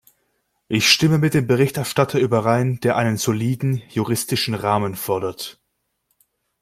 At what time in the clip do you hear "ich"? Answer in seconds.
0.67-0.91